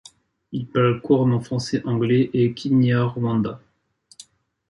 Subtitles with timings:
[0.51, 3.61] Il parle couramment français, anglais et kinyarwanda.